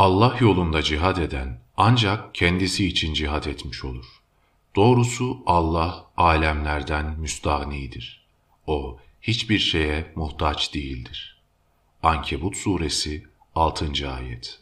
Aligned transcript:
Allah 0.00 0.36
yolunda 0.40 0.82
cihad 0.82 1.16
eden 1.16 1.60
ancak 1.76 2.34
kendisi 2.34 2.86
için 2.86 3.14
cihad 3.14 3.44
etmiş 3.44 3.84
olur. 3.84 4.06
Doğrusu 4.76 5.42
Allah 5.46 6.06
alemlerden 6.16 7.20
müstahnidir. 7.20 8.26
O 8.66 8.98
hiçbir 9.22 9.58
şeye 9.58 10.12
muhtaç 10.16 10.74
değildir. 10.74 11.42
Ankebut 12.02 12.56
suresi 12.56 13.26
6. 13.54 14.10
ayet 14.12 14.60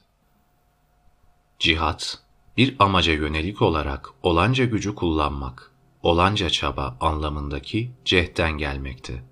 Cihat, 1.58 2.18
bir 2.56 2.76
amaca 2.78 3.12
yönelik 3.12 3.62
olarak 3.62 4.10
olanca 4.22 4.64
gücü 4.64 4.94
kullanmak, 4.94 5.72
olanca 6.02 6.50
çaba 6.50 6.96
anlamındaki 7.00 7.92
cehden 8.04 8.58
gelmekte. 8.58 9.24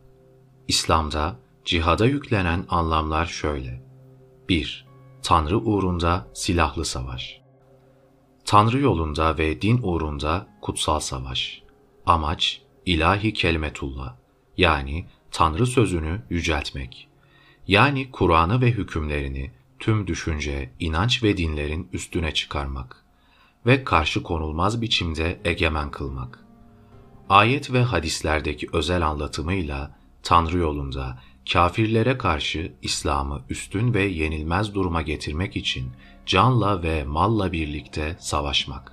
İslam'da 0.68 1.36
cihada 1.64 2.06
yüklenen 2.06 2.66
anlamlar 2.68 3.26
şöyle. 3.26 3.82
1. 4.48 4.85
Tanrı 5.26 5.58
uğrunda 5.58 6.28
silahlı 6.34 6.84
savaş. 6.84 7.40
Tanrı 8.44 8.78
yolunda 8.78 9.38
ve 9.38 9.62
din 9.62 9.80
uğrunda 9.82 10.48
kutsal 10.62 11.00
savaş. 11.00 11.62
Amaç 12.06 12.62
ilahi 12.86 13.32
kelimetullah 13.32 14.14
yani 14.56 15.06
Tanrı 15.30 15.66
sözünü 15.66 16.22
yüceltmek. 16.30 17.08
Yani 17.66 18.10
Kur'an'ı 18.10 18.60
ve 18.60 18.70
hükümlerini 18.70 19.50
tüm 19.78 20.06
düşünce, 20.06 20.72
inanç 20.80 21.22
ve 21.22 21.36
dinlerin 21.36 21.88
üstüne 21.92 22.34
çıkarmak 22.34 23.04
ve 23.66 23.84
karşı 23.84 24.22
konulmaz 24.22 24.82
biçimde 24.82 25.40
egemen 25.44 25.90
kılmak. 25.90 26.44
Ayet 27.28 27.72
ve 27.72 27.82
hadislerdeki 27.82 28.68
özel 28.72 29.06
anlatımıyla 29.06 29.98
Tanrı 30.22 30.58
yolunda 30.58 31.18
kafirlere 31.52 32.18
karşı 32.18 32.72
İslam'ı 32.82 33.42
üstün 33.50 33.94
ve 33.94 34.02
yenilmez 34.02 34.74
duruma 34.74 35.02
getirmek 35.02 35.56
için 35.56 35.92
canla 36.26 36.82
ve 36.82 37.04
malla 37.04 37.52
birlikte 37.52 38.16
savaşmak. 38.20 38.92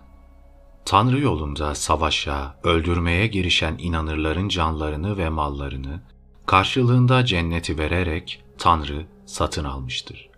Tanrı 0.85 1.19
yolunda 1.19 1.75
savaşa, 1.75 2.59
öldürmeye 2.63 3.27
girişen 3.27 3.75
inanırların 3.79 4.49
canlarını 4.49 5.17
ve 5.17 5.29
mallarını, 5.29 6.01
karşılığında 6.45 7.25
cenneti 7.25 7.77
vererek 7.77 8.43
Tanrı 8.57 9.05
satın 9.25 9.63
almıştır. 9.63 10.29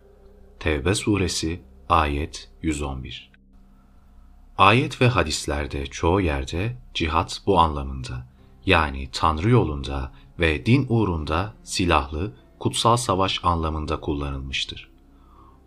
Tevbe 0.59 0.95
suresi 0.95 1.61
ayet 1.89 2.49
111 2.61 3.31
Ayet 4.57 5.01
ve 5.01 5.07
hadislerde 5.07 5.85
çoğu 5.85 6.21
yerde 6.21 6.77
cihat 6.93 7.41
bu 7.45 7.59
anlamında, 7.59 8.27
yani 8.65 9.09
Tanrı 9.11 9.49
yolunda 9.49 10.11
ve 10.39 10.65
din 10.65 10.85
uğrunda 10.89 11.53
silahlı, 11.63 12.33
kutsal 12.59 12.97
savaş 12.97 13.39
anlamında 13.43 13.99
kullanılmıştır. 13.99 14.89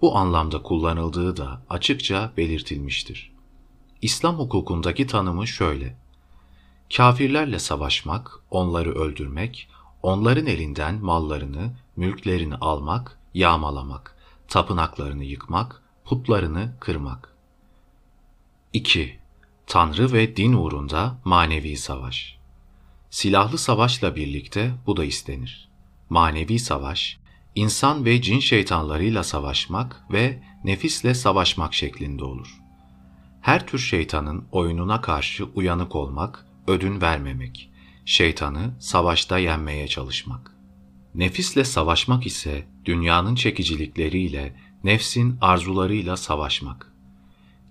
Bu 0.02 0.16
anlamda 0.16 0.62
kullanıldığı 0.62 1.36
da 1.36 1.62
açıkça 1.70 2.32
belirtilmiştir. 2.36 3.32
İslam 4.02 4.38
hukukundaki 4.38 5.06
tanımı 5.06 5.46
şöyle. 5.46 5.96
Kafirlerle 6.96 7.58
savaşmak, 7.58 8.40
onları 8.50 8.94
öldürmek, 8.94 9.68
onların 10.02 10.46
elinden 10.46 10.94
mallarını, 10.94 11.76
mülklerini 11.96 12.54
almak, 12.54 13.18
yağmalamak, 13.34 14.16
tapınaklarını 14.48 15.24
yıkmak, 15.24 15.82
putlarını 16.04 16.72
kırmak. 16.80 17.34
2. 18.72 19.18
Tanrı 19.66 20.12
ve 20.12 20.36
din 20.36 20.52
uğrunda 20.52 21.18
manevi 21.24 21.76
savaş. 21.76 22.37
Silahlı 23.10 23.58
savaşla 23.58 24.16
birlikte 24.16 24.74
bu 24.86 24.96
da 24.96 25.04
istenir. 25.04 25.68
Manevi 26.10 26.58
savaş, 26.58 27.18
insan 27.54 28.04
ve 28.04 28.22
cin 28.22 28.38
şeytanlarıyla 28.38 29.24
savaşmak 29.24 30.04
ve 30.12 30.42
nefisle 30.64 31.14
savaşmak 31.14 31.74
şeklinde 31.74 32.24
olur. 32.24 32.58
Her 33.40 33.66
tür 33.66 33.78
şeytanın 33.78 34.44
oyununa 34.52 35.00
karşı 35.00 35.44
uyanık 35.44 35.96
olmak, 35.96 36.46
ödün 36.66 37.00
vermemek, 37.00 37.70
şeytanı 38.04 38.74
savaşta 38.80 39.38
yenmeye 39.38 39.88
çalışmak. 39.88 40.54
Nefisle 41.14 41.64
savaşmak 41.64 42.26
ise 42.26 42.66
dünyanın 42.84 43.34
çekicilikleriyle, 43.34 44.56
nefsin 44.84 45.38
arzularıyla 45.40 46.16
savaşmak. 46.16 46.92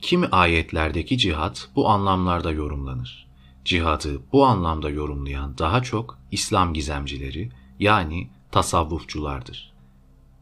Kimi 0.02 0.28
ayetlerdeki 0.28 1.18
cihat 1.18 1.70
bu 1.76 1.90
anlamlarda 1.90 2.52
yorumlanır. 2.52 3.27
Cihadı 3.68 4.22
bu 4.32 4.46
anlamda 4.46 4.90
yorumlayan 4.90 5.58
daha 5.58 5.84
çok 5.84 6.20
İslam 6.32 6.74
gizemcileri 6.74 7.52
yani 7.80 8.30
tasavvufçulardır. 8.52 9.74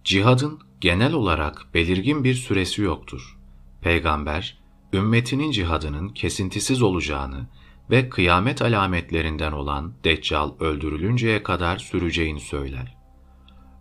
Cihadın 0.03 0.59
genel 0.81 1.13
olarak 1.13 1.67
belirgin 1.73 2.23
bir 2.23 2.33
süresi 2.33 2.81
yoktur. 2.81 3.37
Peygamber, 3.81 4.57
ümmetinin 4.93 5.51
cihadının 5.51 6.09
kesintisiz 6.09 6.81
olacağını 6.81 7.47
ve 7.89 8.09
kıyamet 8.09 8.61
alametlerinden 8.61 9.51
olan 9.51 9.93
Deccal 10.03 10.51
öldürülünceye 10.59 11.43
kadar 11.43 11.77
süreceğini 11.77 12.39
söyler. 12.39 12.97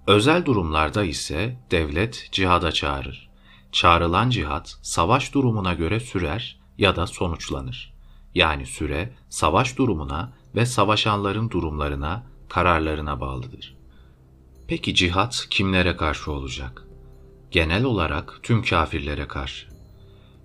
Özel 0.06 0.44
durumlarda 0.44 1.04
ise 1.04 1.60
devlet 1.70 2.28
cihada 2.32 2.72
çağırır. 2.72 3.30
Çağrılan 3.72 4.30
cihat 4.30 4.78
savaş 4.82 5.34
durumuna 5.34 5.74
göre 5.74 6.00
sürer 6.00 6.60
ya 6.78 6.96
da 6.96 7.06
sonuçlanır. 7.06 7.93
Yani 8.34 8.66
süre 8.66 9.12
savaş 9.28 9.78
durumuna 9.78 10.32
ve 10.54 10.66
savaşanların 10.66 11.50
durumlarına, 11.50 12.26
kararlarına 12.48 13.20
bağlıdır. 13.20 13.76
Peki 14.68 14.94
cihat 14.94 15.46
kimlere 15.50 15.96
karşı 15.96 16.32
olacak? 16.32 16.86
Genel 17.50 17.84
olarak 17.84 18.40
tüm 18.42 18.62
kafirlere 18.62 19.28
karşı. 19.28 19.68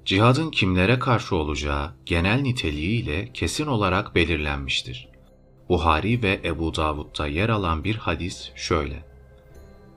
Cihadın 0.06 0.52
kimlere 0.52 1.00
karşı 1.00 1.36
olacağı 1.36 1.92
genel 2.06 2.42
niteliğiyle 2.42 3.34
kesin 3.34 3.68
olarak 3.68 4.16
belirlenmiştir. 4.16 5.10
Buhari 5.70 6.24
ve 6.24 6.42
Ebu 6.44 6.76
Davud'da 6.76 7.28
yer 7.28 7.50
alan 7.50 7.84
bir 7.84 7.96
hadis 7.96 8.52
şöyle. 8.56 9.06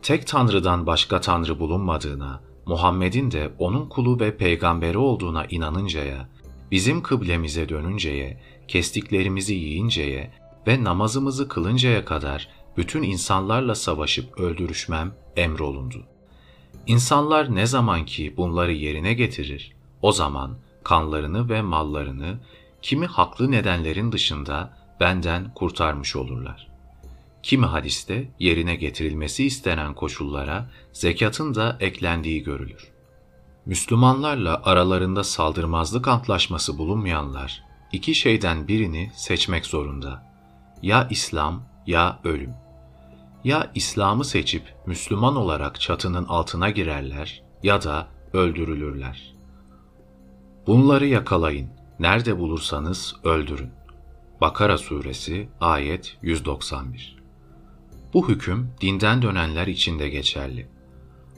Tek 0.03 0.27
Tanrı'dan 0.27 0.87
başka 0.87 1.21
Tanrı 1.21 1.61
bulunmadığına, 1.61 2.41
Muhammed'in 2.67 3.31
de 3.31 3.53
onun 3.59 3.89
kulu 3.89 4.21
ve 4.21 4.37
peygamberi 4.37 4.99
olduğuna 4.99 5.45
inanıncaya, 5.45 6.29
bizim 6.73 7.03
kıblemize 7.03 7.69
dönünceye, 7.69 8.41
kestiklerimizi 8.69 9.55
yiyinceye 9.55 10.31
ve 10.67 10.85
namazımızı 10.85 11.49
kılıncaya 11.49 12.05
kadar 12.05 12.49
bütün 12.77 13.03
insanlarla 13.03 13.75
savaşıp 13.75 14.41
öldürüşmem 14.41 15.15
emrolundu. 15.37 16.07
İnsanlar 16.87 17.55
ne 17.55 17.67
zaman 17.67 18.07
ki 18.07 18.35
bunları 18.37 18.73
yerine 18.73 19.15
getirir, 19.15 19.73
o 20.03 20.13
zaman 20.13 20.59
kanlarını 20.85 21.49
ve 21.49 21.63
mallarını 21.63 22.39
kimi 22.83 23.07
haklı 23.07 23.51
nedenlerin 23.51 24.13
dışında 24.13 24.79
benden 25.01 25.55
kurtarmış 25.55 26.17
olurlar. 26.17 26.69
Kimi 27.43 27.67
hadiste 27.67 28.29
yerine 28.39 28.75
getirilmesi 28.75 29.45
istenen 29.45 29.95
koşullara 29.95 30.71
zekatın 30.93 31.55
da 31.55 31.77
eklendiği 31.81 32.43
görülür. 32.43 32.92
Müslümanlarla 33.67 34.63
aralarında 34.65 35.25
saldırmazlık 35.25 36.09
antlaşması 36.09 36.79
bulunmayanlar 36.79 37.65
iki 37.93 38.15
şeyden 38.15 38.69
birini 38.69 39.11
seçmek 39.15 39.67
zorunda. 39.67 40.33
Ya 40.83 41.07
İslam 41.11 41.63
ya 41.87 42.21
ölüm. 42.25 42.55
Ya 43.45 43.71
İslam'ı 43.75 44.25
seçip 44.25 44.75
Müslüman 44.87 45.37
olarak 45.37 45.81
çatının 45.81 46.25
altına 46.25 46.71
girerler 46.71 47.43
ya 47.63 47.83
da 47.83 48.07
öldürülürler. 48.33 49.35
Bunları 50.67 51.07
yakalayın, 51.07 51.71
nerede 51.99 52.39
bulursanız 52.39 53.17
öldürün. 53.25 53.71
Bakara 54.41 54.79
Suresi 54.79 55.49
ayet 55.61 56.19
191 56.23 57.17
Bu 58.15 58.29
hüküm 58.29 58.71
dinden 58.81 59.23
dönenler 59.23 59.67
için 59.67 59.99
de 59.99 60.09
geçerli. 60.09 60.69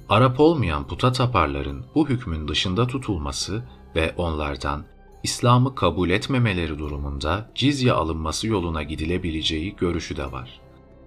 Arap 0.09 0.41
olmayan 0.41 0.87
puta 0.87 1.13
taparların 1.13 1.85
bu 1.95 2.09
hükmün 2.09 2.49
dışında 2.49 2.87
tutulması 2.87 3.65
ve 3.97 4.15
onlardan 4.17 4.85
İslam'ı 5.23 5.75
kabul 5.75 6.11
etmemeleri 6.11 6.79
durumunda 6.79 7.51
cizye 7.55 7.93
alınması 7.93 8.47
yoluna 8.47 8.83
gidilebileceği 8.83 9.77
görüşü 9.77 10.17
de 10.17 10.33
var. 10.33 10.61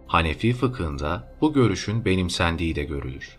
Hanefi 0.08 0.54
fıkhında 0.54 1.36
bu 1.42 1.54
görüşün 1.54 2.06
benimsendiği 2.06 2.76
de 2.76 2.84
görülür. 2.84 3.38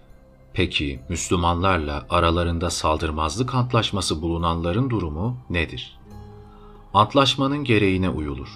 Peki 0.53 1.01
Müslümanlarla 1.09 2.07
aralarında 2.11 2.71
saldırmazlık 2.71 3.55
antlaşması 3.55 4.23
bulunanların 4.23 4.91
durumu 4.91 5.37
nedir? 5.51 5.99
Antlaşmanın 6.95 7.65
gereğine 7.65 8.11
uyulur. 8.11 8.49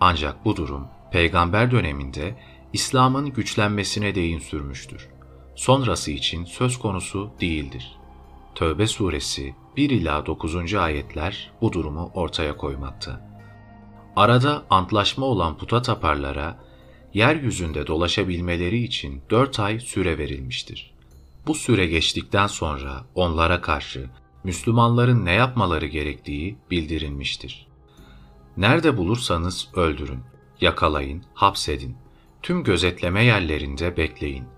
Ancak 0.00 0.44
bu 0.44 0.56
durum 0.56 0.86
peygamber 1.12 1.70
döneminde 1.70 2.36
İslam'ın 2.72 3.32
güçlenmesine 3.32 4.14
değin 4.14 4.38
sürmüştür. 4.38 5.15
Sonrası 5.56 6.10
için 6.10 6.44
söz 6.44 6.78
konusu 6.78 7.30
değildir. 7.40 7.96
Tövbe 8.54 8.86
suresi 8.86 9.54
1 9.76 9.90
ila 9.90 10.26
9. 10.26 10.74
ayetler 10.74 11.50
bu 11.60 11.72
durumu 11.72 12.10
ortaya 12.14 12.56
koymakta. 12.56 13.30
Arada 14.16 14.64
antlaşma 14.70 15.26
olan 15.26 15.58
puta 15.58 15.82
taparlara 15.82 16.58
yeryüzünde 17.14 17.86
dolaşabilmeleri 17.86 18.82
için 18.82 19.22
dört 19.30 19.60
ay 19.60 19.80
süre 19.80 20.18
verilmiştir. 20.18 20.94
Bu 21.46 21.54
süre 21.54 21.86
geçtikten 21.86 22.46
sonra 22.46 23.04
onlara 23.14 23.60
karşı 23.60 24.10
Müslümanların 24.44 25.24
ne 25.24 25.32
yapmaları 25.32 25.86
gerektiği 25.86 26.58
bildirilmiştir. 26.70 27.66
Nerede 28.56 28.96
bulursanız 28.96 29.68
öldürün, 29.74 30.20
yakalayın, 30.60 31.24
hapsedin. 31.34 31.96
Tüm 32.42 32.64
gözetleme 32.64 33.24
yerlerinde 33.24 33.96
bekleyin. 33.96 34.55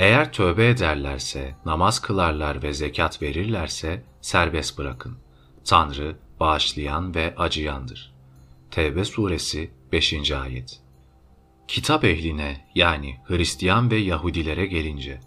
Eğer 0.00 0.32
tövbe 0.32 0.68
ederlerse, 0.68 1.56
namaz 1.64 1.98
kılarlar 2.00 2.62
ve 2.62 2.72
zekat 2.72 3.22
verirlerse 3.22 4.04
serbest 4.20 4.78
bırakın. 4.78 5.18
Tanrı 5.64 6.16
bağışlayan 6.40 7.14
ve 7.14 7.34
acıyandır. 7.36 8.14
Tevbe 8.70 9.04
suresi 9.04 9.70
5. 9.92 10.32
ayet. 10.32 10.80
Kitap 11.68 12.04
ehline 12.04 12.68
yani 12.74 13.16
Hristiyan 13.24 13.90
ve 13.90 13.96
Yahudilere 13.96 14.66
gelince, 14.66 15.20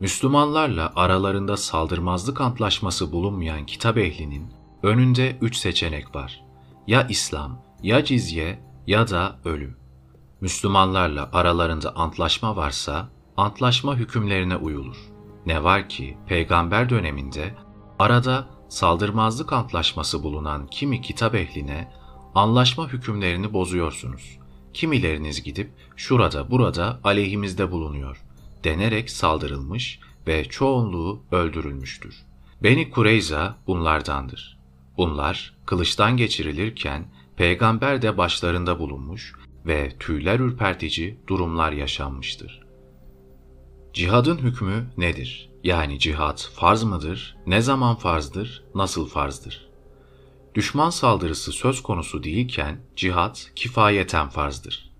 Müslümanlarla 0.00 0.92
aralarında 0.96 1.56
saldırmazlık 1.56 2.40
antlaşması 2.40 3.12
bulunmayan 3.12 3.66
kitap 3.66 3.98
ehlinin 3.98 4.52
önünde 4.82 5.38
üç 5.40 5.56
seçenek 5.56 6.14
var. 6.14 6.44
Ya 6.86 7.06
İslam, 7.08 7.62
ya 7.82 8.04
cizye 8.04 8.58
ya 8.86 9.08
da 9.08 9.38
ölüm. 9.44 9.76
Müslümanlarla 10.40 11.30
aralarında 11.32 11.96
antlaşma 11.96 12.56
varsa 12.56 13.17
antlaşma 13.38 13.96
hükümlerine 13.96 14.56
uyulur. 14.56 14.96
Ne 15.46 15.64
var 15.64 15.88
ki 15.88 16.16
peygamber 16.26 16.90
döneminde 16.90 17.54
arada 17.98 18.48
saldırmazlık 18.68 19.52
antlaşması 19.52 20.22
bulunan 20.22 20.66
kimi 20.66 21.00
kitap 21.02 21.34
ehline 21.34 21.92
anlaşma 22.34 22.88
hükümlerini 22.88 23.52
bozuyorsunuz. 23.52 24.38
Kimileriniz 24.74 25.42
gidip 25.42 25.70
şurada 25.96 26.50
burada 26.50 27.00
aleyhimizde 27.04 27.70
bulunuyor 27.70 28.24
denerek 28.64 29.10
saldırılmış 29.10 30.00
ve 30.26 30.44
çoğunluğu 30.44 31.22
öldürülmüştür. 31.32 32.24
Beni 32.62 32.90
Kureyza 32.90 33.56
bunlardandır. 33.66 34.58
Bunlar 34.96 35.54
kılıçtan 35.66 36.16
geçirilirken 36.16 37.06
peygamber 37.36 38.02
de 38.02 38.18
başlarında 38.18 38.78
bulunmuş 38.78 39.32
ve 39.66 39.92
tüyler 40.00 40.40
ürpertici 40.40 41.18
durumlar 41.26 41.72
yaşanmıştır. 41.72 42.67
Cihadın 43.92 44.38
hükmü 44.38 44.86
nedir? 44.96 45.50
Yani 45.64 45.98
cihad 45.98 46.38
farz 46.38 46.82
mıdır? 46.82 47.36
Ne 47.46 47.60
zaman 47.60 47.96
farzdır? 47.96 48.64
Nasıl 48.74 49.08
farzdır? 49.08 49.68
Düşman 50.54 50.90
saldırısı 50.90 51.52
söz 51.52 51.82
konusu 51.82 52.24
değilken 52.24 52.80
cihad 52.96 53.36
kifayeten 53.56 54.28
farzdır. 54.28 54.90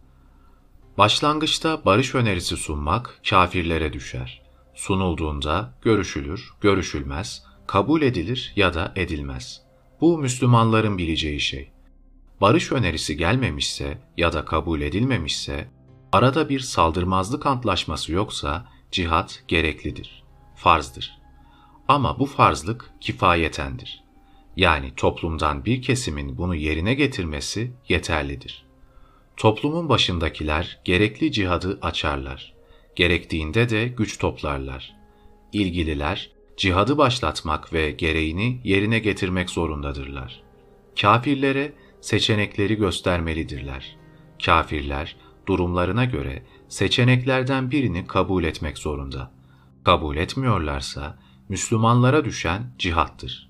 Başlangıçta 0.98 1.84
barış 1.84 2.14
önerisi 2.14 2.56
sunmak 2.56 3.20
kafirlere 3.30 3.92
düşer. 3.92 4.42
Sunulduğunda 4.74 5.74
görüşülür, 5.82 6.52
görüşülmez, 6.60 7.42
kabul 7.66 8.02
edilir 8.02 8.52
ya 8.56 8.74
da 8.74 8.92
edilmez. 8.96 9.62
Bu 10.00 10.18
Müslümanların 10.18 10.98
bileceği 10.98 11.40
şey. 11.40 11.70
Barış 12.40 12.72
önerisi 12.72 13.16
gelmemişse 13.16 13.98
ya 14.16 14.32
da 14.32 14.44
kabul 14.44 14.80
edilmemişse, 14.80 15.68
arada 16.12 16.48
bir 16.48 16.60
saldırmazlık 16.60 17.46
antlaşması 17.46 18.12
yoksa 18.12 18.77
cihat 18.92 19.44
gereklidir, 19.48 20.22
farzdır. 20.54 21.18
Ama 21.88 22.18
bu 22.18 22.26
farzlık 22.26 22.90
kifayetendir. 23.00 24.02
Yani 24.56 24.92
toplumdan 24.96 25.64
bir 25.64 25.82
kesimin 25.82 26.38
bunu 26.38 26.54
yerine 26.54 26.94
getirmesi 26.94 27.72
yeterlidir. 27.88 28.64
Toplumun 29.36 29.88
başındakiler 29.88 30.78
gerekli 30.84 31.32
cihadı 31.32 31.78
açarlar. 31.82 32.54
Gerektiğinde 32.96 33.68
de 33.68 33.88
güç 33.88 34.18
toplarlar. 34.18 34.96
İlgililer 35.52 36.30
cihadı 36.56 36.98
başlatmak 36.98 37.72
ve 37.72 37.90
gereğini 37.90 38.60
yerine 38.64 38.98
getirmek 38.98 39.50
zorundadırlar. 39.50 40.42
Kafirlere 41.00 41.72
seçenekleri 42.00 42.74
göstermelidirler. 42.74 43.96
Kafirler 44.44 45.16
durumlarına 45.46 46.04
göre 46.04 46.42
seçeneklerden 46.68 47.70
birini 47.70 48.06
kabul 48.06 48.44
etmek 48.44 48.78
zorunda. 48.78 49.30
Kabul 49.84 50.16
etmiyorlarsa 50.16 51.18
Müslümanlara 51.48 52.24
düşen 52.24 52.72
cihattır. 52.78 53.48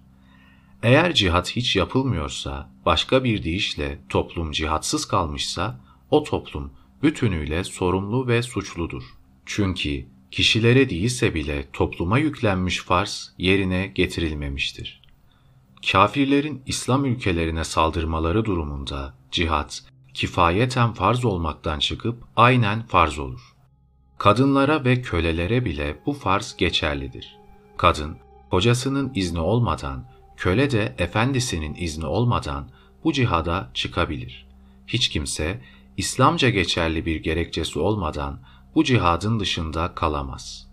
Eğer 0.82 1.15
cihat 1.15 1.56
hiç 1.56 1.76
yapılmıyorsa, 1.76 2.70
başka 2.87 3.25
bir 3.25 3.44
deyişle 3.44 3.99
toplum 4.09 4.53
cihatsız 4.53 5.09
kalmışsa, 5.09 5.81
o 6.11 6.23
toplum 6.23 6.73
bütünüyle 7.03 7.65
sorumlu 7.65 8.29
ve 8.29 8.43
suçludur. 8.43 9.03
Çünkü 9.47 10.06
kişilere 10.31 10.91
değilse 10.91 11.35
bile 11.35 11.69
topluma 11.73 12.19
yüklenmiş 12.19 12.79
farz 12.79 13.35
yerine 13.38 13.87
getirilmemiştir. 13.87 15.03
Kafirlerin 15.93 16.62
İslam 16.67 17.05
ülkelerine 17.05 17.64
saldırmaları 17.64 18.44
durumunda 18.44 19.14
cihat 19.31 19.85
kifayeten 20.14 20.93
farz 20.93 21.25
olmaktan 21.25 21.78
çıkıp 21.78 22.25
aynen 22.37 22.87
farz 22.87 23.19
olur. 23.19 23.55
Kadınlara 24.19 24.84
ve 24.84 25.02
kölelere 25.02 25.64
bile 25.64 25.96
bu 26.06 26.12
farz 26.12 26.56
geçerlidir. 26.58 27.37
Kadın, 27.76 28.16
kocasının 28.50 29.12
izni 29.14 29.40
olmadan, 29.40 30.05
köle 30.37 30.70
de 30.70 30.94
efendisinin 30.99 31.75
izni 31.75 32.06
olmadan 32.06 32.69
bu 33.05 33.12
cihada 33.12 33.70
çıkabilir. 33.75 34.46
Hiç 34.87 35.08
kimse 35.08 35.60
İslamca 35.96 36.50
geçerli 36.50 37.06
bir 37.06 37.22
gerekçesi 37.22 37.78
olmadan 37.78 38.40
bu 38.75 38.84
cihadın 38.84 39.40
dışında 39.40 39.94
kalamaz. 39.94 40.69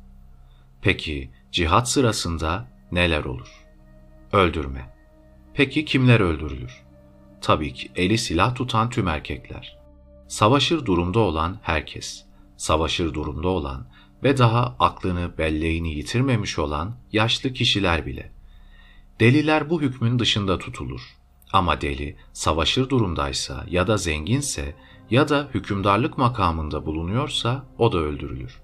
Peki 0.82 1.32
cihat 1.52 1.90
sırasında 1.90 2.68
neler 2.92 3.26
olur? 3.26 3.66
Öldürme. 4.32 4.96
Peki 5.54 5.86
kimler 5.86 6.20
öldürülür? 6.20 6.85
Tabii 7.42 7.74
ki 7.74 7.92
eli 7.96 8.18
silah 8.18 8.56
tutan 8.56 8.90
tüm 8.90 9.08
erkekler. 9.08 9.78
Savaşır 10.28 10.86
durumda 10.86 11.20
olan 11.20 11.60
herkes. 11.62 12.26
Savaşır 12.58 13.14
durumda 13.14 13.48
olan 13.48 13.88
ve 14.24 14.38
daha 14.38 14.76
aklını 14.80 15.38
belleğini 15.38 15.94
yitirmemiş 15.94 16.60
olan 16.60 16.98
yaşlı 17.12 17.54
kişiler 17.54 18.06
bile. 18.06 18.32
Deliler 19.20 19.70
bu 19.70 19.82
hükmün 19.82 20.20
dışında 20.20 20.60
tutulur. 20.60 21.02
Ama 21.54 21.82
deli 21.82 22.18
savaşır 22.34 22.90
durumdaysa 22.90 23.66
ya 23.70 23.88
da 23.88 23.98
zenginse 23.98 24.76
ya 25.10 25.30
da 25.30 25.50
hükümdarlık 25.54 26.18
makamında 26.18 26.86
bulunuyorsa 26.86 27.66
o 27.78 27.92
da 27.92 27.98
öldürülür. 27.98 28.62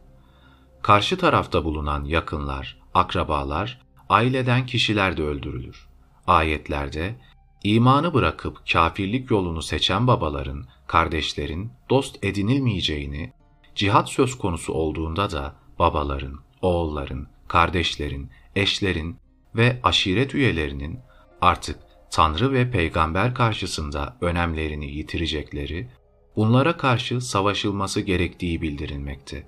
Karşı 0.81 1.17
tarafta 1.17 1.63
bulunan 1.63 2.03
yakınlar, 2.03 2.77
akrabalar, 2.93 3.81
aileden 4.09 4.65
kişiler 4.65 5.17
de 5.17 5.23
öldürülür. 5.23 5.87
Ayetlerde 6.27 7.15
imanı 7.63 8.13
bırakıp 8.13 8.57
kafirlik 8.71 9.31
yolunu 9.31 9.61
seçen 9.61 10.07
babaların, 10.07 10.65
kardeşlerin 10.87 11.71
dost 11.89 12.23
edinilmeyeceğini, 12.23 13.33
cihat 13.75 14.09
söz 14.09 14.37
konusu 14.37 14.73
olduğunda 14.73 15.31
da 15.31 15.55
babaların, 15.79 16.39
oğulların, 16.61 17.27
kardeşlerin, 17.47 18.29
eşlerin 18.55 19.17
ve 19.55 19.79
aşiret 19.83 20.35
üyelerinin 20.35 20.99
artık 21.41 21.79
Tanrı 22.11 22.53
ve 22.53 22.71
peygamber 22.71 23.35
karşısında 23.35 24.17
önemlerini 24.21 24.91
yitirecekleri, 24.91 25.89
bunlara 26.35 26.77
karşı 26.77 27.21
savaşılması 27.21 28.01
gerektiği 28.01 28.61
bildirilmekte. 28.61 29.47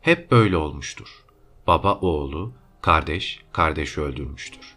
Hep 0.00 0.30
böyle 0.30 0.56
olmuştur. 0.56 1.24
Baba 1.66 1.94
oğlu, 1.94 2.52
kardeş 2.80 3.40
kardeşi 3.52 4.00
öldürmüştür. 4.00 4.73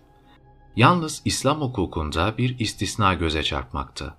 Yalnız 0.77 1.21
İslam 1.25 1.61
hukukunda 1.61 2.37
bir 2.37 2.59
istisna 2.59 3.13
göze 3.13 3.43
çarpmakta. 3.43 4.17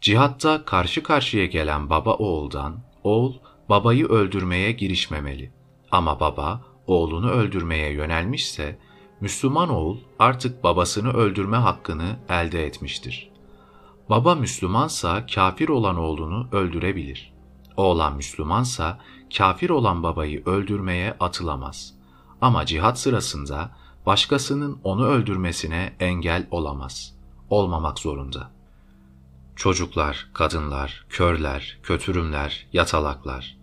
Cihatta 0.00 0.64
karşı 0.64 1.02
karşıya 1.02 1.46
gelen 1.46 1.90
baba 1.90 2.14
oğuldan, 2.14 2.76
oğul 3.02 3.34
babayı 3.68 4.06
öldürmeye 4.06 4.72
girişmemeli. 4.72 5.52
Ama 5.90 6.20
baba 6.20 6.60
oğlunu 6.86 7.30
öldürmeye 7.30 7.92
yönelmişse, 7.92 8.78
Müslüman 9.20 9.68
oğul 9.68 9.98
artık 10.18 10.64
babasını 10.64 11.12
öldürme 11.12 11.56
hakkını 11.56 12.16
elde 12.28 12.66
etmiştir. 12.66 13.30
Baba 14.10 14.34
Müslümansa 14.34 15.26
kafir 15.26 15.68
olan 15.68 15.96
oğlunu 15.96 16.48
öldürebilir. 16.52 17.32
Oğlan 17.76 18.16
Müslümansa 18.16 19.00
kafir 19.36 19.70
olan 19.70 20.02
babayı 20.02 20.44
öldürmeye 20.44 21.16
atılamaz. 21.20 21.94
Ama 22.40 22.66
cihat 22.66 22.98
sırasında 22.98 23.83
başkasının 24.06 24.78
onu 24.84 25.06
öldürmesine 25.06 25.96
engel 26.00 26.46
olamaz. 26.50 27.14
Olmamak 27.50 27.98
zorunda. 27.98 28.50
Çocuklar, 29.56 30.30
kadınlar, 30.32 31.06
körler, 31.08 31.78
kötürümler, 31.82 32.66
yatalaklar. 32.72 33.56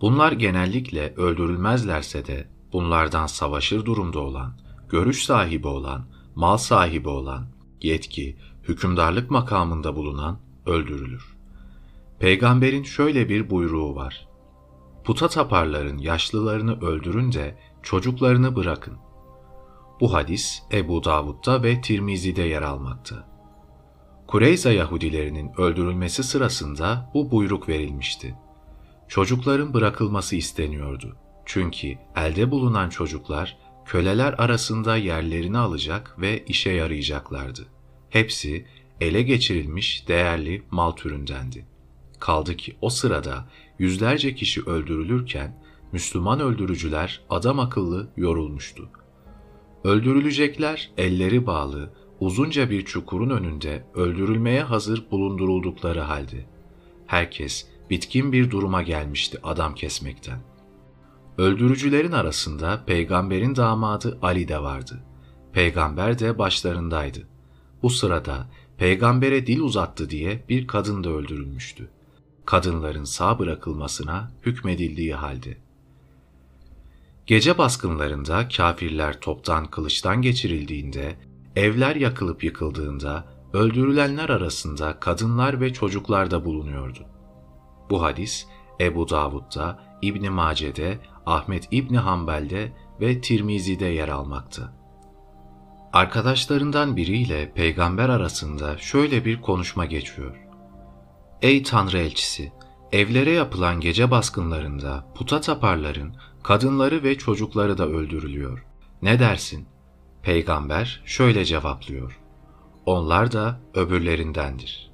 Bunlar 0.00 0.32
genellikle 0.32 1.14
öldürülmezlerse 1.16 2.26
de 2.26 2.48
bunlardan 2.72 3.26
savaşır 3.26 3.84
durumda 3.84 4.18
olan, 4.20 4.52
görüş 4.88 5.24
sahibi 5.24 5.66
olan, 5.66 6.04
mal 6.34 6.56
sahibi 6.56 7.08
olan, 7.08 7.46
yetki, 7.82 8.36
hükümdarlık 8.62 9.30
makamında 9.30 9.96
bulunan 9.96 10.38
öldürülür. 10.66 11.36
Peygamberin 12.18 12.82
şöyle 12.82 13.28
bir 13.28 13.50
buyruğu 13.50 13.94
var. 13.94 14.28
Puta 15.04 15.28
taparların 15.28 15.98
yaşlılarını 15.98 16.80
öldürün 16.80 17.32
de 17.32 17.58
çocuklarını 17.82 18.56
bırakın. 18.56 18.98
Bu 20.02 20.12
hadis 20.12 20.62
Ebu 20.72 21.04
Davud'da 21.04 21.62
ve 21.62 21.80
Tirmizi'de 21.80 22.42
yer 22.42 22.62
almakta. 22.62 23.28
Kureyza 24.26 24.72
Yahudilerinin 24.72 25.50
öldürülmesi 25.58 26.22
sırasında 26.22 27.10
bu 27.14 27.30
buyruk 27.30 27.68
verilmişti. 27.68 28.34
Çocukların 29.08 29.74
bırakılması 29.74 30.36
isteniyordu. 30.36 31.16
Çünkü 31.46 31.98
elde 32.16 32.50
bulunan 32.50 32.88
çocuklar 32.88 33.58
köleler 33.84 34.34
arasında 34.38 34.96
yerlerini 34.96 35.58
alacak 35.58 36.20
ve 36.20 36.44
işe 36.44 36.70
yarayacaklardı. 36.70 37.66
Hepsi 38.10 38.66
ele 39.00 39.22
geçirilmiş 39.22 40.08
değerli 40.08 40.62
mal 40.70 40.90
türündendi. 40.90 41.66
Kaldı 42.18 42.56
ki 42.56 42.76
o 42.80 42.90
sırada 42.90 43.48
yüzlerce 43.78 44.34
kişi 44.34 44.62
öldürülürken 44.62 45.62
Müslüman 45.92 46.40
öldürücüler 46.40 47.20
adam 47.30 47.60
akıllı 47.60 48.12
yorulmuştu. 48.16 49.01
Öldürülecekler 49.84 50.90
elleri 50.98 51.46
bağlı, 51.46 51.90
uzunca 52.20 52.70
bir 52.70 52.84
çukurun 52.84 53.30
önünde 53.30 53.84
öldürülmeye 53.94 54.62
hazır 54.62 55.10
bulunduruldukları 55.10 56.00
halde. 56.00 56.46
Herkes 57.06 57.66
bitkin 57.90 58.32
bir 58.32 58.50
duruma 58.50 58.82
gelmişti 58.82 59.38
adam 59.42 59.74
kesmekten. 59.74 60.38
Öldürücülerin 61.38 62.12
arasında 62.12 62.84
peygamberin 62.86 63.56
damadı 63.56 64.18
Ali 64.22 64.48
de 64.48 64.62
vardı. 64.62 65.02
Peygamber 65.52 66.18
de 66.18 66.38
başlarındaydı. 66.38 67.28
Bu 67.82 67.90
sırada 67.90 68.46
peygambere 68.78 69.46
dil 69.46 69.60
uzattı 69.60 70.10
diye 70.10 70.44
bir 70.48 70.66
kadın 70.66 71.04
da 71.04 71.10
öldürülmüştü. 71.10 71.88
Kadınların 72.44 73.04
sağ 73.04 73.38
bırakılmasına 73.38 74.32
hükmedildiği 74.46 75.14
halde. 75.14 75.56
Gece 77.32 77.58
baskınlarında 77.58 78.48
kafirler 78.48 79.20
toptan 79.20 79.66
kılıçtan 79.66 80.22
geçirildiğinde, 80.22 81.16
evler 81.56 81.96
yakılıp 81.96 82.44
yıkıldığında 82.44 83.24
öldürülenler 83.52 84.28
arasında 84.28 85.00
kadınlar 85.00 85.60
ve 85.60 85.72
çocuklar 85.72 86.30
da 86.30 86.44
bulunuyordu. 86.44 87.06
Bu 87.90 88.02
hadis 88.02 88.46
Ebu 88.80 89.08
Davud'da, 89.08 89.80
İbn 90.02 90.30
Mace'de, 90.32 90.98
Ahmet 91.26 91.68
İbni 91.70 91.98
Hanbel'de 91.98 92.72
ve 93.00 93.20
Tirmizi'de 93.20 93.86
yer 93.86 94.08
almakta. 94.08 94.72
Arkadaşlarından 95.92 96.96
biriyle 96.96 97.52
peygamber 97.52 98.08
arasında 98.08 98.78
şöyle 98.78 99.24
bir 99.24 99.40
konuşma 99.40 99.84
geçiyor. 99.84 100.36
Ey 101.42 101.62
Tanrı 101.62 101.98
elçisi! 101.98 102.52
Evlere 102.92 103.30
yapılan 103.30 103.80
gece 103.80 104.10
baskınlarında 104.10 105.04
puta 105.14 105.40
taparların 105.40 106.16
kadınları 106.42 107.02
ve 107.02 107.18
çocukları 107.18 107.78
da 107.78 107.88
öldürülüyor. 107.88 108.64
Ne 109.02 109.18
dersin? 109.18 109.66
Peygamber 110.22 111.02
şöyle 111.04 111.44
cevaplıyor. 111.44 112.20
Onlar 112.86 113.32
da 113.32 113.60
öbürlerindendir. 113.74 114.90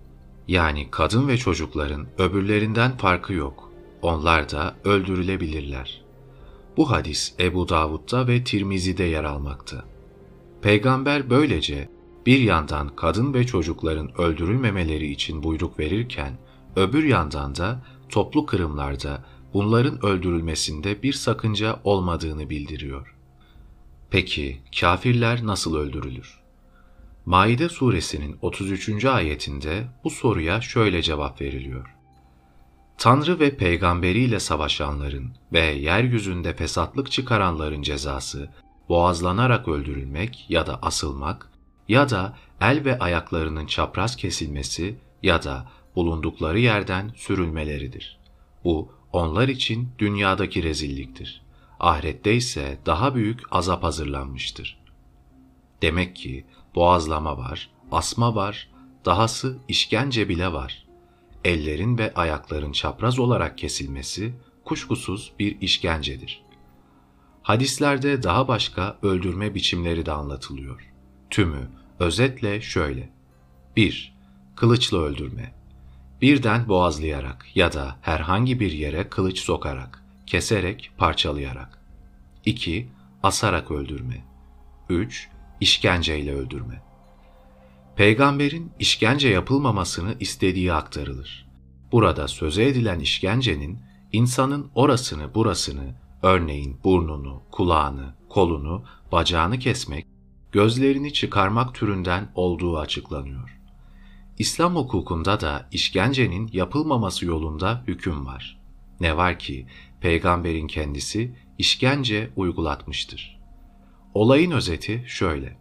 Yani 0.48 0.88
kadın 0.90 1.28
ve 1.28 1.36
çocukların 1.36 2.06
öbürlerinden 2.18 2.96
farkı 2.96 3.32
yok. 3.32 3.72
Onlar 4.02 4.50
da 4.50 4.76
öldürülebilirler. 4.84 6.04
Bu 6.76 6.90
hadis 6.90 7.34
Ebu 7.40 7.68
Davud'da 7.68 8.28
ve 8.28 8.44
Tirmizi'de 8.44 9.04
yer 9.04 9.24
almakta. 9.24 9.84
Peygamber 10.62 11.30
böylece 11.30 11.88
bir 12.26 12.40
yandan 12.40 12.88
kadın 12.96 13.34
ve 13.34 13.46
çocukların 13.46 14.20
öldürülmemeleri 14.20 15.10
için 15.10 15.42
buyruk 15.42 15.78
verirken, 15.78 16.38
öbür 16.76 17.04
yandan 17.04 17.54
da 17.56 17.82
toplu 18.08 18.46
kırımlarda 18.46 19.24
bunların 19.54 20.06
öldürülmesinde 20.06 21.02
bir 21.02 21.12
sakınca 21.12 21.80
olmadığını 21.84 22.50
bildiriyor. 22.50 23.14
Peki 24.10 24.60
kafirler 24.80 25.46
nasıl 25.46 25.76
öldürülür? 25.76 26.40
Maide 27.26 27.68
suresinin 27.68 28.36
33. 28.42 29.04
ayetinde 29.04 29.86
bu 30.04 30.10
soruya 30.10 30.60
şöyle 30.60 31.02
cevap 31.02 31.40
veriliyor. 31.40 31.94
Tanrı 32.98 33.40
ve 33.40 33.56
peygamberiyle 33.56 34.40
savaşanların 34.40 35.32
ve 35.52 35.60
yeryüzünde 35.60 36.54
fesatlık 36.54 37.10
çıkaranların 37.10 37.82
cezası 37.82 38.50
boğazlanarak 38.88 39.68
öldürülmek 39.68 40.46
ya 40.48 40.66
da 40.66 40.82
asılmak 40.82 41.50
ya 41.88 42.10
da 42.10 42.36
el 42.60 42.84
ve 42.84 42.98
ayaklarının 42.98 43.66
çapraz 43.66 44.16
kesilmesi 44.16 44.98
ya 45.22 45.42
da 45.42 45.70
bulundukları 45.96 46.58
yerden 46.58 47.12
sürülmeleridir. 47.16 48.18
Bu 48.64 48.97
onlar 49.12 49.48
için 49.48 49.88
dünyadaki 49.98 50.62
rezilliktir. 50.62 51.42
Ahirette 51.80 52.34
ise 52.34 52.78
daha 52.86 53.14
büyük 53.14 53.40
azap 53.50 53.82
hazırlanmıştır. 53.82 54.80
Demek 55.82 56.16
ki 56.16 56.44
boğazlama 56.74 57.38
var, 57.38 57.70
asma 57.92 58.34
var, 58.34 58.70
dahası 59.04 59.58
işkence 59.68 60.28
bile 60.28 60.52
var. 60.52 60.86
Ellerin 61.44 61.98
ve 61.98 62.14
ayakların 62.14 62.72
çapraz 62.72 63.18
olarak 63.18 63.58
kesilmesi 63.58 64.34
kuşkusuz 64.64 65.32
bir 65.38 65.60
işkencedir. 65.60 66.42
Hadislerde 67.42 68.22
daha 68.22 68.48
başka 68.48 68.98
öldürme 69.02 69.54
biçimleri 69.54 70.06
de 70.06 70.12
anlatılıyor. 70.12 70.92
Tümü 71.30 71.70
özetle 71.98 72.60
şöyle. 72.60 73.10
1. 73.76 74.14
Kılıçla 74.56 74.98
öldürme. 74.98 75.57
Birden 76.22 76.68
boğazlayarak 76.68 77.46
ya 77.54 77.72
da 77.72 77.96
herhangi 78.02 78.60
bir 78.60 78.72
yere 78.72 79.08
kılıç 79.08 79.38
sokarak, 79.38 80.04
keserek, 80.26 80.90
parçalayarak. 80.98 81.78
2. 82.44 82.88
Asarak 83.22 83.70
öldürme. 83.70 84.24
3. 84.88 85.28
İşkenceyle 85.60 86.34
öldürme. 86.34 86.82
Peygamberin 87.96 88.72
işkence 88.78 89.28
yapılmamasını 89.28 90.14
istediği 90.20 90.72
aktarılır. 90.72 91.48
Burada 91.92 92.28
söze 92.28 92.66
edilen 92.66 93.00
işkencenin 93.00 93.78
insanın 94.12 94.70
orasını 94.74 95.34
burasını, 95.34 95.94
örneğin 96.22 96.80
burnunu, 96.84 97.42
kulağını, 97.50 98.14
kolunu, 98.28 98.84
bacağını 99.12 99.58
kesmek, 99.58 100.06
gözlerini 100.52 101.12
çıkarmak 101.12 101.74
türünden 101.74 102.32
olduğu 102.34 102.78
açıklanıyor. 102.78 103.57
İslam 104.38 104.76
hukukunda 104.76 105.40
da 105.40 105.68
işkencenin 105.72 106.50
yapılmaması 106.52 107.26
yolunda 107.26 107.84
hüküm 107.86 108.26
var. 108.26 108.58
Ne 109.00 109.16
var 109.16 109.38
ki 109.38 109.66
peygamberin 110.00 110.66
kendisi 110.66 111.36
işkence 111.58 112.30
uygulatmıştır. 112.36 113.38
Olayın 114.14 114.50
özeti 114.50 115.04
şöyle. 115.06 115.56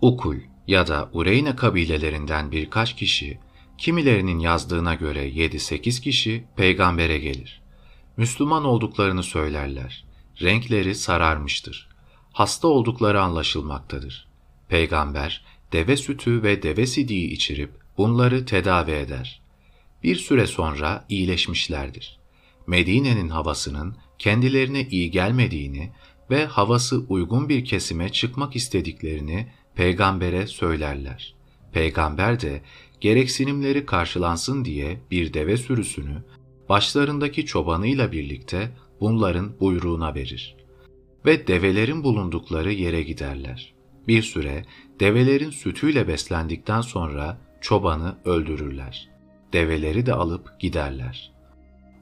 Ukul 0.00 0.36
ya 0.66 0.86
da 0.86 1.10
Ureyne 1.12 1.56
kabilelerinden 1.56 2.52
birkaç 2.52 2.96
kişi, 2.96 3.38
kimilerinin 3.78 4.38
yazdığına 4.38 4.94
göre 4.94 5.28
7-8 5.28 6.02
kişi 6.02 6.44
peygambere 6.56 7.18
gelir. 7.18 7.62
Müslüman 8.16 8.64
olduklarını 8.64 9.22
söylerler. 9.22 10.04
Renkleri 10.42 10.94
sararmıştır. 10.94 11.88
Hasta 12.32 12.68
oldukları 12.68 13.22
anlaşılmaktadır. 13.22 14.28
Peygamber 14.68 15.44
deve 15.72 15.96
sütü 15.96 16.42
ve 16.42 16.62
deve 16.62 16.86
sidiği 16.86 17.30
içirip 17.30 17.70
bunları 17.98 18.44
tedavi 18.44 18.90
eder. 18.90 19.42
Bir 20.02 20.16
süre 20.16 20.46
sonra 20.46 21.06
iyileşmişlerdir. 21.08 22.18
Medine'nin 22.66 23.28
havasının 23.28 23.96
kendilerine 24.18 24.88
iyi 24.90 25.10
gelmediğini 25.10 25.90
ve 26.30 26.46
havası 26.46 26.98
uygun 27.08 27.48
bir 27.48 27.64
kesime 27.64 28.08
çıkmak 28.12 28.56
istediklerini 28.56 29.46
peygambere 29.74 30.46
söylerler. 30.46 31.34
Peygamber 31.72 32.40
de 32.40 32.62
gereksinimleri 33.00 33.86
karşılansın 33.86 34.64
diye 34.64 35.00
bir 35.10 35.34
deve 35.34 35.56
sürüsünü 35.56 36.22
başlarındaki 36.68 37.46
çobanıyla 37.46 38.12
birlikte 38.12 38.70
bunların 39.00 39.60
buyruğuna 39.60 40.14
verir. 40.14 40.56
Ve 41.26 41.46
develerin 41.46 42.04
bulundukları 42.04 42.72
yere 42.72 43.02
giderler. 43.02 43.79
Bir 44.10 44.22
süre 44.22 44.64
develerin 45.00 45.50
sütüyle 45.50 46.08
beslendikten 46.08 46.80
sonra 46.80 47.38
çobanı 47.60 48.16
öldürürler. 48.24 49.08
Develeri 49.52 50.06
de 50.06 50.14
alıp 50.14 50.60
giderler. 50.60 51.32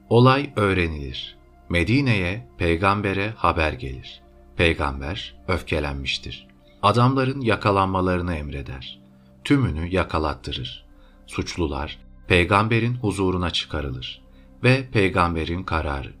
Olay 0.09 0.53
öğrenilir. 0.55 1.37
Medine'ye 1.69 2.47
peygambere 2.57 3.29
haber 3.29 3.73
gelir. 3.73 4.21
Peygamber 4.55 5.35
öfkelenmiştir. 5.47 6.47
Adamların 6.81 7.41
yakalanmalarını 7.41 8.35
emreder. 8.35 8.99
Tümünü 9.43 9.87
yakalattırır. 9.95 10.85
Suçlular 11.27 11.99
peygamberin 12.27 12.95
huzuruna 12.95 13.49
çıkarılır 13.49 14.21
ve 14.63 14.87
peygamberin 14.91 15.63
kararı. 15.63 16.13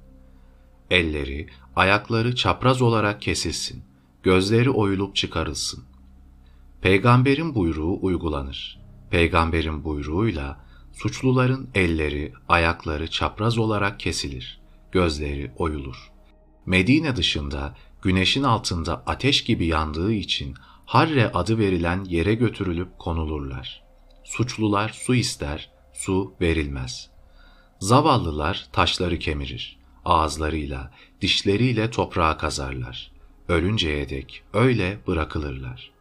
Elleri, 0.91 1.47
ayakları 1.75 2.35
çapraz 2.35 2.81
olarak 2.81 3.21
kesilsin, 3.21 3.88
gözleri 4.23 4.69
oyulup 4.69 5.15
çıkarılsın. 5.15 5.83
Peygamberin 6.81 7.55
buyruğu 7.55 7.99
uygulanır. 8.01 8.79
Peygamberin 9.09 9.83
buyruğuyla 9.83 10.65
suçluların 10.93 11.69
elleri, 11.75 12.33
ayakları 12.49 13.09
çapraz 13.09 13.57
olarak 13.57 13.99
kesilir, 13.99 14.59
gözleri 14.91 15.51
oyulur. 15.57 16.11
Medine 16.65 17.15
dışında 17.15 17.75
güneşin 18.01 18.43
altında 18.43 19.03
ateş 19.05 19.43
gibi 19.43 19.65
yandığı 19.65 20.13
için 20.13 20.55
Harre 20.89 21.31
adı 21.31 21.57
verilen 21.57 22.03
yere 22.03 22.33
götürülüp 22.33 22.99
konulurlar. 22.99 23.83
Suçlular 24.23 24.89
su 24.89 25.15
ister, 25.15 25.71
su 25.93 26.33
verilmez. 26.41 27.09
Zavallılar 27.79 28.67
taşları 28.71 29.19
kemirir. 29.19 29.79
Ağızlarıyla, 30.05 30.91
dişleriyle 31.21 31.91
toprağa 31.91 32.37
kazarlar. 32.37 33.11
Ölünceye 33.49 34.09
dek 34.09 34.43
öyle 34.53 34.99
bırakılırlar. 35.07 35.91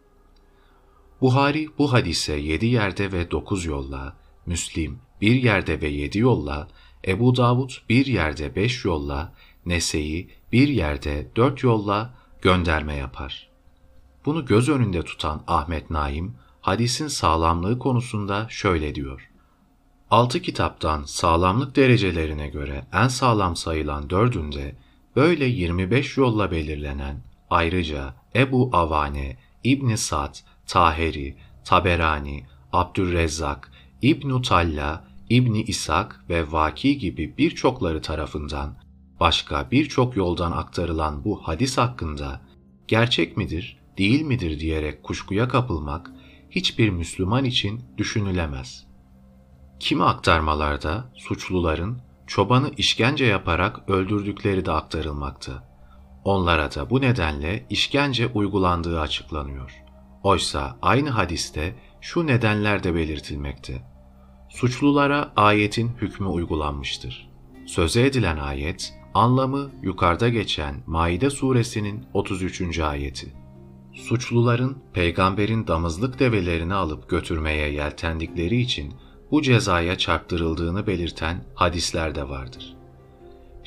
Buhari 1.21 1.69
bu 1.79 1.93
hadise 1.93 2.33
yedi 2.33 2.67
yerde 2.67 3.13
ve 3.13 3.31
dokuz 3.31 3.65
yolla, 3.65 4.17
Müslim 4.47 4.99
bir 5.21 5.35
yerde 5.35 5.81
ve 5.81 5.89
yedi 5.89 6.19
yolla, 6.19 6.69
Ebu 7.07 7.37
Davud 7.37 7.71
bir 7.89 8.07
yerde 8.07 8.57
beş 8.57 8.85
yolla, 8.85 9.33
Nese'yi 9.67 10.31
bir 10.53 10.69
yerde 10.69 11.29
dört 11.37 11.63
yolla 11.63 12.15
gönderme 12.43 12.95
yapar. 12.95 13.49
Bunu 14.25 14.47
göz 14.47 14.69
önünde 14.69 15.03
tutan 15.03 15.43
Ahmet 15.47 15.91
Naim, 15.91 16.35
hadisin 16.61 17.09
sağlamlığı 17.09 17.79
konusunda 17.79 18.47
şöyle 18.49 18.95
diyor. 18.95 19.31
Altı 20.11 20.43
kitaptan 20.43 21.03
sağlamlık 21.03 21.77
derecelerine 21.77 22.49
göre 22.49 22.87
en 22.93 23.09
sağlam 23.09 23.57
sayılan 23.57 24.11
dördünde 24.11 24.75
böyle 25.17 25.45
25 25.45 26.17
yolla 26.17 26.51
belirlenen 26.51 27.28
ayrıca 27.51 28.15
Ebu 28.35 28.71
Avane, 28.73 29.37
İbn 29.65 29.95
Sad, 29.95 30.35
Taheri, 30.67 31.37
Taberani, 31.65 32.47
Abdülrezzak, 32.73 33.73
İbn 34.03 34.43
Talla, 34.43 35.09
İbni 35.31 35.63
İshak 35.63 36.25
ve 36.29 36.53
Vaki 36.53 36.99
gibi 36.99 37.39
birçokları 37.39 38.03
tarafından 38.03 38.75
başka 39.21 39.71
birçok 39.71 40.17
yoldan 40.17 40.53
aktarılan 40.53 41.25
bu 41.25 41.49
hadis 41.49 41.79
hakkında 41.79 42.41
gerçek 42.89 43.37
midir, 43.37 43.81
değil 43.99 44.23
midir 44.23 44.61
diyerek 44.61 45.03
kuşkuya 45.03 45.49
kapılmak 45.49 46.11
hiçbir 46.51 46.91
Müslüman 46.91 47.45
için 47.45 47.85
düşünülemez. 47.97 48.87
Kimi 49.81 50.05
aktarmalarda 50.05 51.13
suçluların 51.17 51.99
çobanı 52.27 52.71
işkence 52.77 53.25
yaparak 53.25 53.89
öldürdükleri 53.89 54.65
de 54.65 54.73
aktarılmakta. 54.73 55.68
Onlara 56.25 56.75
da 56.75 56.91
bu 56.91 57.01
nedenle 57.01 57.67
işkence 57.71 58.27
uygulandığı 58.27 59.01
açıklanıyor. 59.01 59.85
Oysa 60.23 60.79
aynı 60.83 61.11
hadiste 61.11 61.75
şu 62.01 62.27
nedenler 62.27 62.85
de 62.85 62.95
belirtilmekte. 62.95 63.83
Suçlulara 64.49 65.33
ayetin 65.37 65.91
hükmü 66.01 66.27
uygulanmıştır. 66.27 67.31
Söze 67.67 68.07
edilen 68.07 68.37
ayet, 68.37 68.95
anlamı 69.15 69.71
yukarıda 69.83 70.29
geçen 70.29 70.75
Maide 70.87 71.31
suresinin 71.31 72.07
33. 72.15 72.79
ayeti. 72.79 73.35
Suçluların 73.95 74.79
peygamberin 74.93 75.67
damızlık 75.67 76.19
develerini 76.19 76.75
alıp 76.75 77.11
götürmeye 77.11 77.73
yeltendikleri 77.73 78.61
için 78.61 78.95
bu 79.31 79.43
cezaya 79.43 79.99
çarptırıldığını 79.99 80.87
belirten 80.87 81.45
hadisler 81.55 82.15
de 82.15 82.29
vardır. 82.29 82.78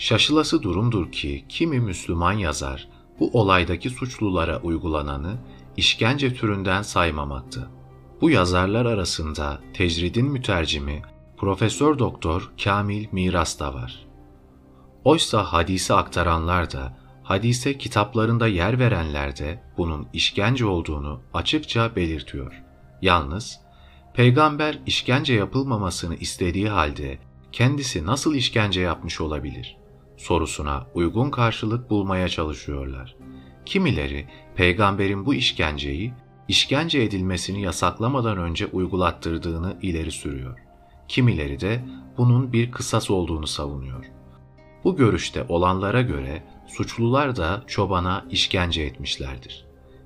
Şaşılası 0.01 0.63
durumdur 0.63 1.11
ki 1.11 1.45
kimi 1.49 1.79
Müslüman 1.79 2.33
yazar 2.33 2.87
bu 3.19 3.29
olaydaki 3.39 3.89
suçlulara 3.89 4.59
uygulananı 4.61 5.37
işkence 5.77 6.33
türünden 6.33 6.81
saymamakta. 6.81 7.71
Bu 8.21 8.29
yazarlar 8.29 8.85
arasında 8.85 9.61
tecridin 9.73 10.25
mütercimi 10.25 11.01
Profesör 11.37 11.99
Doktor 11.99 12.51
Kamil 12.63 13.07
Miras 13.11 13.59
da 13.59 13.73
var. 13.73 14.05
Oysa 15.03 15.43
hadisi 15.43 15.93
aktaranlar 15.93 16.71
da, 16.71 16.97
hadise 17.23 17.77
kitaplarında 17.77 18.47
yer 18.47 18.79
verenler 18.79 19.37
de 19.37 19.63
bunun 19.77 20.07
işkence 20.13 20.65
olduğunu 20.65 21.21
açıkça 21.33 21.95
belirtiyor. 21.95 22.63
Yalnız 23.01 23.59
peygamber 24.13 24.79
işkence 24.85 25.33
yapılmamasını 25.33 26.15
istediği 26.15 26.69
halde 26.69 27.19
kendisi 27.51 28.05
nasıl 28.05 28.35
işkence 28.35 28.81
yapmış 28.81 29.21
olabilir? 29.21 29.80
Sorusuna 30.21 30.87
uygun 30.93 31.29
karşılık 31.29 31.89
bulmaya 31.89 32.29
çalışıyorlar. 32.29 33.15
Kimileri 33.65 34.27
peygamberin 34.55 35.25
bu 35.25 35.33
işkenceyi 35.33 36.13
işkence 36.47 37.01
edilmesini 37.01 37.61
yasaklamadan 37.61 38.37
önce 38.37 38.65
uygulattırdığını 38.65 39.77
ileri 39.81 40.11
sürüyor. 40.11 40.59
Kimileri 41.07 41.59
de 41.59 41.85
bunun 42.17 42.53
bir 42.53 42.71
kısas 42.71 43.11
olduğunu 43.11 43.47
savunuyor. 43.47 44.05
Bu 44.83 44.95
görüşte 44.95 45.45
olanlara 45.49 46.01
göre 46.01 46.43
suçlular 46.67 47.35
da 47.35 47.63
çobana 47.67 48.25
işkence 48.29 48.81
etmişlerdir. 48.81 49.65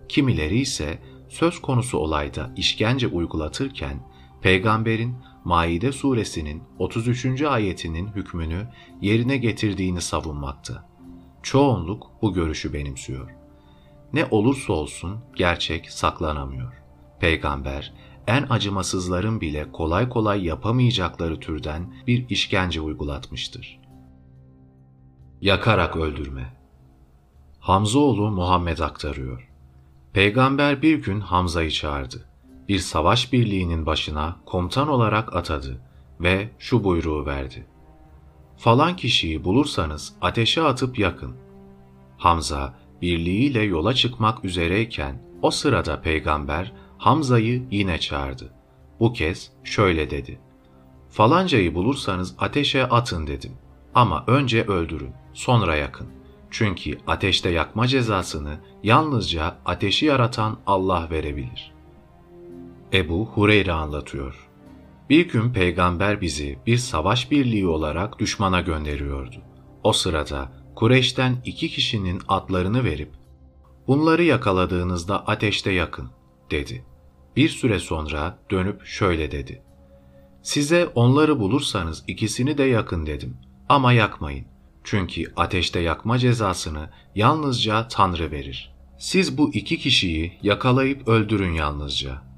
Kimileri 0.10 0.60
ise 0.60 1.00
söz 1.30 1.62
konusu 1.62 1.98
olayda 1.98 2.52
işkence 2.58 3.08
uygulatırken 3.08 4.00
peygamberin 4.42 5.16
Maide 5.46 5.92
suresinin 5.92 6.64
33. 6.80 7.42
ayetinin 7.42 8.08
hükmünü 8.08 8.68
yerine 9.02 9.38
getirdiğini 9.38 10.02
savunmakta. 10.02 10.90
Çoğunluk 11.44 12.12
bu 12.22 12.34
görüşü 12.34 12.74
benimsiyor. 12.74 13.30
Ne 14.14 14.26
olursa 14.26 14.74
olsun 14.74 15.20
gerçek 15.36 15.92
saklanamıyor. 15.92 16.74
Peygamber 17.20 17.94
en 18.28 18.46
acımasızların 18.50 19.42
bile 19.42 19.72
kolay 19.72 20.10
kolay 20.10 20.46
yapamayacakları 20.46 21.40
türden 21.40 21.94
bir 22.08 22.30
işkence 22.30 22.82
uygulatmıştır. 22.82 23.80
Yakarak 25.42 25.96
öldürme 25.96 26.54
Hamzaoğlu 27.60 28.32
Muhammed 28.32 28.80
aktarıyor. 28.80 29.50
Peygamber 30.14 30.82
bir 30.82 31.04
gün 31.04 31.20
Hamza'yı 31.20 31.72
çağırdı. 31.72 32.35
Bir 32.70 32.80
savaş 32.80 33.34
birliğinin 33.34 33.86
başına 33.86 34.36
komutan 34.46 34.88
olarak 34.88 35.36
atadı 35.36 35.82
ve 36.20 36.50
şu 36.60 36.84
buyruğu 36.84 37.26
verdi. 37.26 37.66
Falan 38.58 38.96
kişiyi 38.96 39.44
bulursanız 39.44 40.14
ateşe 40.22 40.62
atıp 40.62 41.00
yakın. 41.00 41.36
Hamza 42.18 42.74
birliğiyle 43.02 43.62
yola 43.62 43.94
çıkmak 43.94 44.46
üzereyken 44.46 45.22
o 45.42 45.52
sırada 45.52 46.02
peygamber 46.02 46.74
Hamza'yı 46.98 47.64
yine 47.72 48.00
çağırdı. 48.00 48.54
Bu 49.00 49.14
kez 49.14 49.52
şöyle 49.64 50.10
dedi. 50.10 50.40
Falancayı 51.10 51.76
bulursanız 51.76 52.36
ateşe 52.40 52.86
atın 52.86 53.28
dedim. 53.28 53.52
Ama 53.96 54.24
önce 54.28 54.64
öldürün, 54.64 55.12
sonra 55.34 55.76
yakın. 55.76 56.08
Çünkü 56.52 56.98
ateşte 57.08 57.50
yakma 57.50 57.88
cezasını 57.88 58.60
yalnızca 58.84 59.58
ateşi 59.66 60.06
yaratan 60.06 60.58
Allah 60.68 61.08
verebilir. 61.12 61.75
Ebu 62.96 63.26
Hureyre 63.26 63.72
anlatıyor. 63.72 64.50
Bir 65.10 65.28
gün 65.30 65.54
peygamber 65.54 66.22
bizi 66.22 66.60
bir 66.66 66.78
savaş 66.78 67.32
birliği 67.32 67.68
olarak 67.68 68.20
düşmana 68.20 68.62
gönderiyordu. 68.62 69.36
O 69.84 69.94
sırada 69.94 70.52
Kureyş'ten 70.76 71.42
iki 71.46 71.70
kişinin 71.70 72.22
atlarını 72.28 72.84
verip 72.84 73.10
bunları 73.88 74.24
yakaladığınızda 74.24 75.28
ateşte 75.28 75.72
yakın 75.72 76.10
dedi. 76.52 76.86
Bir 77.36 77.50
süre 77.50 77.80
sonra 77.80 78.40
dönüp 78.52 78.86
şöyle 78.86 79.32
dedi. 79.32 79.64
Size 80.42 80.88
onları 80.96 81.40
bulursanız 81.40 82.04
ikisini 82.08 82.58
de 82.58 82.64
yakın 82.64 83.06
dedim 83.06 83.38
ama 83.70 83.94
yakmayın. 83.94 84.46
Çünkü 84.84 85.34
ateşte 85.36 85.80
yakma 85.80 86.18
cezasını 86.18 86.90
yalnızca 87.16 87.88
Tanrı 87.88 88.32
verir. 88.32 88.76
Siz 88.98 89.38
bu 89.38 89.54
iki 89.54 89.80
kişiyi 89.80 90.38
yakalayıp 90.42 91.08
öldürün 91.08 91.54
yalnızca. 91.54 92.35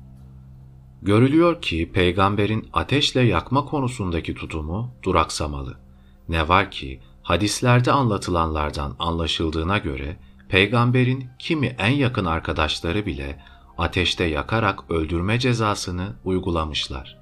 Görülüyor 1.07 1.61
ki 1.61 1.91
peygamberin 1.93 2.69
ateşle 2.73 3.21
yakma 3.21 3.65
konusundaki 3.65 4.33
tutumu 4.35 4.93
duraksamalı. 5.03 5.77
Ne 6.29 6.47
var 6.47 6.71
ki 6.71 6.99
hadislerde 7.23 7.91
anlatılanlardan 7.91 8.95
anlaşıldığına 8.99 9.77
göre 9.77 10.17
peygamberin 10.49 11.27
kimi 11.39 11.67
en 11.67 11.91
yakın 11.91 12.25
arkadaşları 12.25 13.05
bile 13.05 13.43
ateşte 13.77 14.23
yakarak 14.23 14.91
öldürme 14.91 15.39
cezasını 15.39 16.15
uygulamışlar 16.25 17.19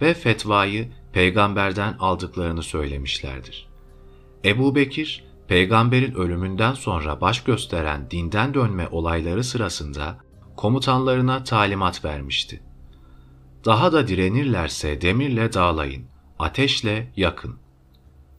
ve 0.00 0.14
fetvayı 0.14 0.92
peygamberden 1.12 1.96
aldıklarını 2.00 2.62
söylemişlerdir. 2.62 3.68
Ebu 4.44 4.74
Bekir, 4.74 5.24
peygamberin 5.48 6.14
ölümünden 6.14 6.74
sonra 6.74 7.20
baş 7.20 7.44
gösteren 7.44 8.10
dinden 8.10 8.54
dönme 8.54 8.88
olayları 8.90 9.44
sırasında 9.44 10.18
komutanlarına 10.56 11.44
talimat 11.44 12.04
vermişti. 12.04 12.73
Daha 13.64 13.92
da 13.92 14.08
direnirlerse 14.08 15.00
demirle 15.00 15.52
dağlayın, 15.52 16.04
ateşle 16.38 17.12
yakın. 17.16 17.56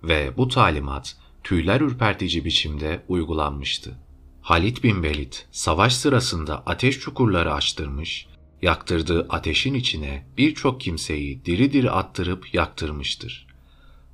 Ve 0.03 0.37
bu 0.37 0.47
talimat 0.47 1.17
tüyler 1.43 1.81
ürpertici 1.81 2.45
biçimde 2.45 3.03
uygulanmıştı. 3.07 3.97
Halit 4.41 4.83
bin 4.83 5.03
Velid 5.03 5.33
savaş 5.51 5.95
sırasında 5.95 6.63
ateş 6.65 6.99
çukurları 6.99 7.53
açtırmış, 7.53 8.27
yaktırdığı 8.61 9.27
ateşin 9.29 9.73
içine 9.73 10.27
birçok 10.37 10.81
kimseyi 10.81 11.45
diri 11.45 11.73
diri 11.73 11.91
attırıp 11.91 12.53
yaktırmıştır. 12.53 13.47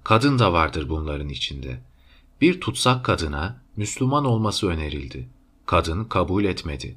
Kadın 0.04 0.39
da 0.39 0.54
vardır 0.54 0.89
bunların 0.89 1.30
içinde. 1.30 1.82
Bir 2.41 2.62
tutsak 2.62 3.06
kadına 3.06 3.62
Müslüman 3.76 4.26
olması 4.26 4.67
önerildi. 4.67 5.30
Kadın 5.65 6.06
kabul 6.06 6.43
etmedi. 6.43 6.95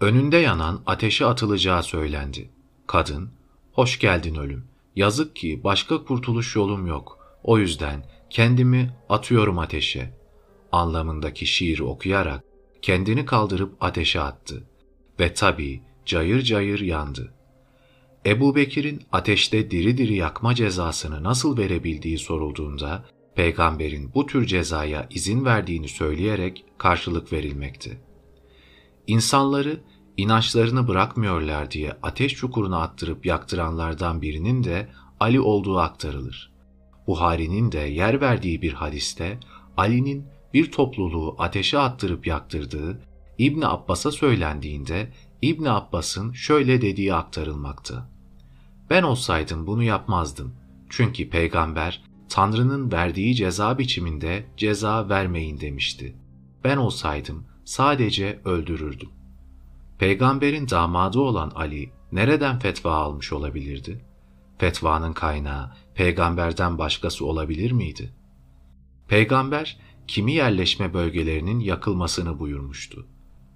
Önünde 0.00 0.36
yanan 0.36 0.82
ateşe 0.86 1.26
atılacağı 1.26 1.82
söylendi. 1.82 2.50
Kadın, 2.86 3.30
hoş 3.72 3.98
geldin 3.98 4.34
ölüm. 4.34 4.64
Yazık 4.96 5.36
ki 5.36 5.60
başka 5.64 6.04
kurtuluş 6.04 6.56
yolum 6.56 6.86
yok. 6.86 7.18
O 7.42 7.58
yüzden 7.58 8.06
kendimi 8.30 8.96
atıyorum 9.08 9.58
ateşe. 9.58 10.14
Anlamındaki 10.72 11.46
şiiri 11.46 11.82
okuyarak 11.82 12.44
kendini 12.82 13.26
kaldırıp 13.26 13.76
ateşe 13.80 14.20
attı. 14.20 14.68
Ve 15.20 15.34
tabii 15.34 15.82
cayır 16.06 16.42
cayır 16.42 16.80
yandı. 16.80 17.34
Ebu 18.26 18.56
Bekir'in 18.56 19.02
ateşte 19.12 19.70
diri 19.70 19.98
diri 19.98 20.14
yakma 20.14 20.54
cezasını 20.54 21.22
nasıl 21.22 21.58
verebildiği 21.58 22.18
sorulduğunda, 22.18 23.04
peygamberin 23.34 24.14
bu 24.14 24.26
tür 24.26 24.46
cezaya 24.46 25.06
izin 25.10 25.44
verdiğini 25.44 25.88
söyleyerek 25.88 26.64
karşılık 26.78 27.32
verilmekti. 27.32 28.00
İnsanları 29.06 29.80
inançlarını 30.16 30.88
bırakmıyorlar 30.88 31.70
diye 31.70 31.96
ateş 32.02 32.34
çukuruna 32.34 32.82
attırıp 32.82 33.26
yaktıranlardan 33.26 34.22
birinin 34.22 34.64
de 34.64 34.88
Ali 35.20 35.40
olduğu 35.40 35.78
aktarılır. 35.78 36.52
Buhari'nin 37.06 37.72
de 37.72 37.78
yer 37.78 38.20
verdiği 38.20 38.62
bir 38.62 38.72
hadiste 38.72 39.38
Ali'nin 39.76 40.26
bir 40.54 40.72
topluluğu 40.72 41.36
ateşe 41.38 41.78
attırıp 41.78 42.26
yaktırdığı 42.26 43.00
İbn 43.38 43.62
Abbas'a 43.62 44.10
söylendiğinde 44.10 45.12
İbn 45.42 45.64
Abbas'ın 45.64 46.32
şöyle 46.32 46.82
dediği 46.82 47.14
aktarılmakta. 47.14 48.10
Ben 48.90 49.02
olsaydım 49.02 49.66
bunu 49.66 49.82
yapmazdım. 49.82 50.54
Çünkü 50.88 51.30
peygamber 51.30 52.02
Tanrı'nın 52.28 52.92
verdiği 52.92 53.34
ceza 53.34 53.78
biçiminde 53.78 54.46
ceza 54.56 55.08
vermeyin 55.08 55.60
demişti. 55.60 56.16
Ben 56.64 56.76
olsaydım 56.76 57.44
sadece 57.64 58.40
öldürürdüm. 58.44 59.08
Peygamberin 60.04 60.68
damadı 60.68 61.18
olan 61.18 61.50
Ali 61.50 61.92
nereden 62.12 62.58
fetva 62.58 62.94
almış 62.94 63.32
olabilirdi? 63.32 64.04
Fetvanın 64.58 65.12
kaynağı 65.12 65.72
peygamberden 65.94 66.78
başkası 66.78 67.26
olabilir 67.26 67.70
miydi? 67.70 68.12
Peygamber 69.08 69.78
kimi 70.08 70.32
yerleşme 70.32 70.94
bölgelerinin 70.94 71.60
yakılmasını 71.60 72.38
buyurmuştu. 72.38 73.06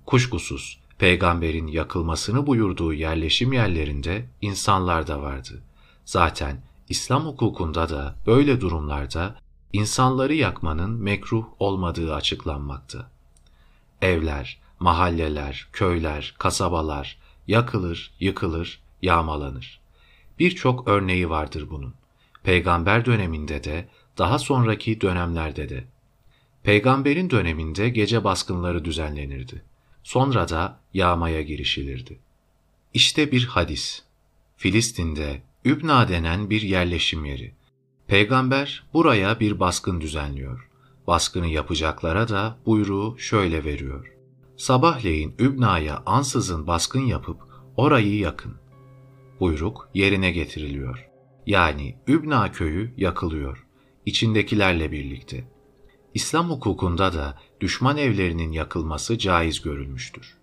Kuşkusuz 0.06 0.80
peygamberin 0.98 1.66
yakılmasını 1.66 2.46
buyurduğu 2.46 2.94
yerleşim 2.94 3.52
yerlerinde 3.52 4.28
insanlar 4.40 5.06
da 5.06 5.22
vardı. 5.22 5.62
Zaten 6.04 6.62
İslam 6.88 7.26
hukukunda 7.26 7.88
da 7.88 8.14
böyle 8.26 8.60
durumlarda 8.60 9.36
insanları 9.72 10.34
yakmanın 10.34 10.90
mekruh 10.90 11.44
olmadığı 11.58 12.14
açıklanmakta. 12.14 13.10
Evler, 14.02 14.67
mahalleler, 14.80 15.68
köyler, 15.72 16.34
kasabalar 16.38 17.18
yakılır, 17.48 18.10
yıkılır, 18.20 18.80
yağmalanır. 19.02 19.80
Birçok 20.38 20.88
örneği 20.88 21.30
vardır 21.30 21.70
bunun. 21.70 21.94
Peygamber 22.42 23.04
döneminde 23.04 23.64
de, 23.64 23.88
daha 24.18 24.38
sonraki 24.38 25.00
dönemlerde 25.00 25.68
de. 25.68 25.84
Peygamberin 26.62 27.30
döneminde 27.30 27.88
gece 27.88 28.24
baskınları 28.24 28.84
düzenlenirdi. 28.84 29.62
Sonra 30.02 30.48
da 30.48 30.80
yağmaya 30.94 31.42
girişilirdi. 31.42 32.18
İşte 32.94 33.32
bir 33.32 33.44
hadis. 33.44 34.02
Filistin'de 34.56 35.42
Übna 35.64 36.08
denen 36.08 36.50
bir 36.50 36.62
yerleşim 36.62 37.24
yeri. 37.24 37.54
Peygamber 38.06 38.84
buraya 38.94 39.40
bir 39.40 39.60
baskın 39.60 40.00
düzenliyor. 40.00 40.68
Baskını 41.06 41.46
yapacaklara 41.46 42.28
da 42.28 42.58
buyruğu 42.66 43.18
şöyle 43.18 43.64
veriyor. 43.64 44.17
Sabahleyin 44.58 45.34
Übna'ya 45.38 46.02
ansızın 46.06 46.66
baskın 46.66 47.00
yapıp 47.00 47.40
orayı 47.76 48.18
yakın. 48.18 48.56
Buyruk 49.40 49.88
yerine 49.94 50.30
getiriliyor. 50.30 51.08
Yani 51.46 51.96
Übna 52.08 52.52
köyü 52.52 52.94
yakılıyor. 52.96 53.66
İçindekilerle 54.06 54.92
birlikte. 54.92 55.48
İslam 56.14 56.50
hukukunda 56.50 57.12
da 57.12 57.38
düşman 57.60 57.96
evlerinin 57.96 58.52
yakılması 58.52 59.18
caiz 59.18 59.62
görülmüştür. 59.62 60.38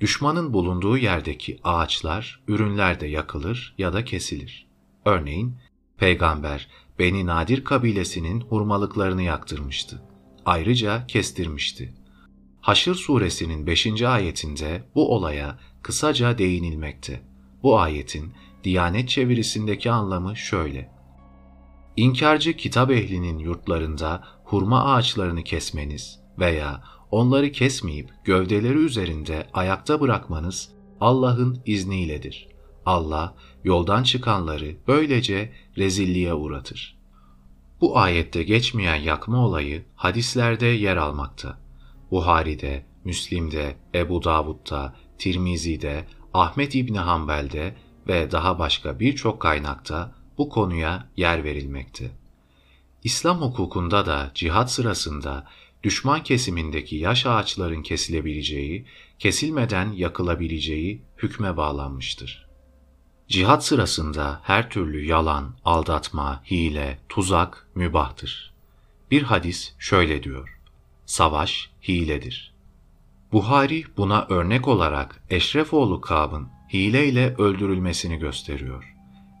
Düşmanın 0.00 0.52
bulunduğu 0.52 0.96
yerdeki 0.96 1.60
ağaçlar, 1.64 2.40
ürünler 2.48 3.00
de 3.00 3.06
yakılır 3.06 3.74
ya 3.78 3.92
da 3.92 4.04
kesilir. 4.04 4.66
Örneğin, 5.04 5.56
Peygamber 5.96 6.68
Beni 6.98 7.26
Nadir 7.26 7.64
kabilesinin 7.64 8.40
hurmalıklarını 8.40 9.22
yaktırmıştı. 9.22 10.02
Ayrıca 10.46 11.06
kestirmişti. 11.06 11.99
Haşr 12.60 12.94
suresinin 12.94 13.66
5. 13.66 14.02
ayetinde 14.02 14.84
bu 14.94 15.14
olaya 15.14 15.58
kısaca 15.82 16.38
değinilmekte. 16.38 17.22
Bu 17.62 17.80
ayetin 17.80 18.32
Diyanet 18.64 19.08
çevirisindeki 19.08 19.90
anlamı 19.90 20.36
şöyle. 20.36 20.90
İnkarcı 21.96 22.56
kitap 22.56 22.90
ehlinin 22.90 23.38
yurtlarında 23.38 24.24
hurma 24.44 24.84
ağaçlarını 24.84 25.44
kesmeniz 25.44 26.20
veya 26.38 26.82
onları 27.10 27.52
kesmeyip 27.52 28.10
gövdeleri 28.24 28.78
üzerinde 28.78 29.46
ayakta 29.52 30.00
bırakmanız 30.00 30.70
Allah'ın 31.00 31.62
izniyledir. 31.66 32.48
Allah 32.86 33.34
yoldan 33.64 34.02
çıkanları 34.02 34.76
böylece 34.88 35.52
rezilliğe 35.78 36.34
uğratır. 36.34 36.98
Bu 37.80 37.98
ayette 37.98 38.42
geçmeyen 38.42 38.96
yakma 39.02 39.46
olayı 39.46 39.84
hadislerde 39.96 40.66
yer 40.66 40.96
almakta. 40.96 41.69
Buhari'de, 42.10 42.84
Müslim'de, 43.04 43.76
Ebu 43.94 44.24
Davud'da, 44.24 44.96
Tirmizi'de, 45.18 46.04
Ahmet 46.34 46.74
İbni 46.74 46.98
Hanbel'de 46.98 47.76
ve 48.08 48.30
daha 48.30 48.58
başka 48.58 49.00
birçok 49.00 49.40
kaynakta 49.40 50.14
bu 50.38 50.48
konuya 50.48 51.08
yer 51.16 51.44
verilmekte. 51.44 52.10
İslam 53.04 53.40
hukukunda 53.40 54.06
da 54.06 54.30
cihat 54.34 54.70
sırasında 54.72 55.46
düşman 55.82 56.22
kesimindeki 56.22 56.96
yaş 56.96 57.26
ağaçların 57.26 57.82
kesilebileceği, 57.82 58.86
kesilmeden 59.18 59.92
yakılabileceği 59.92 61.02
hükme 61.18 61.56
bağlanmıştır. 61.56 62.46
Cihat 63.28 63.64
sırasında 63.64 64.40
her 64.42 64.70
türlü 64.70 65.04
yalan, 65.04 65.56
aldatma, 65.64 66.42
hile, 66.50 66.98
tuzak 67.08 67.68
mübahtır. 67.74 68.54
Bir 69.10 69.22
hadis 69.22 69.74
şöyle 69.78 70.22
diyor. 70.22 70.59
Savaş 71.10 71.70
hiledir. 71.88 72.54
Buhari 73.32 73.84
buna 73.96 74.26
örnek 74.28 74.68
olarak 74.68 75.22
Eşrefoğlu 75.30 76.00
Kab'ın 76.00 76.48
hileyle 76.72 77.34
öldürülmesini 77.38 78.16
gösteriyor. 78.16 78.94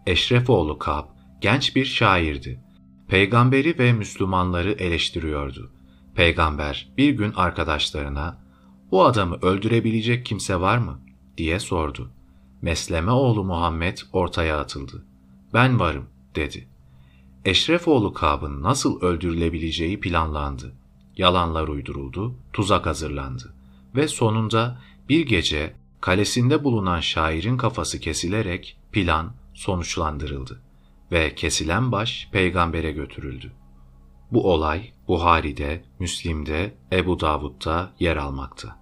Eşrefoğlu 0.06 0.78
Kab 0.78 1.04
genç 1.40 1.76
bir 1.76 1.84
şairdi. 1.84 2.60
Peygamberi 3.08 3.78
ve 3.78 3.92
Müslümanları 3.92 4.72
eleştiriyordu. 4.72 5.72
Peygamber 6.14 6.88
bir 6.96 7.10
gün 7.10 7.32
arkadaşlarına 7.32 8.38
"Bu 8.90 9.04
adamı 9.04 9.36
öldürebilecek 9.36 10.26
kimse 10.26 10.60
var 10.60 10.78
mı?" 10.78 11.00
diye 11.36 11.60
sordu. 11.60 12.10
Mesleme 12.62 13.12
oğlu 13.12 13.44
Muhammed 13.44 13.98
ortaya 14.12 14.58
atıldı. 14.60 15.04
"Ben 15.54 15.80
varım." 15.80 16.08
dedi. 16.34 16.68
Eşrefoğlu 17.44 18.12
Kab'ın 18.12 18.62
nasıl 18.62 19.00
öldürülebileceği 19.00 20.00
planlandı. 20.00 20.79
Yalanlar 21.16 21.68
uyduruldu, 21.68 22.34
tuzak 22.52 22.86
hazırlandı 22.86 23.54
ve 23.96 24.08
sonunda 24.08 24.78
bir 25.08 25.26
gece 25.26 25.74
kalesinde 26.00 26.64
bulunan 26.64 27.00
şairin 27.00 27.56
kafası 27.56 28.00
kesilerek 28.00 28.76
plan 28.92 29.32
sonuçlandırıldı 29.54 30.60
ve 31.12 31.34
kesilen 31.34 31.92
baş 31.92 32.28
peygambere 32.32 32.92
götürüldü. 32.92 33.52
Bu 34.32 34.52
olay 34.52 34.90
Buhari'de, 35.08 35.84
Müslim'de, 35.98 36.74
Ebu 36.92 37.20
Davud'da 37.20 37.92
yer 38.00 38.16
almakta. 38.16 38.76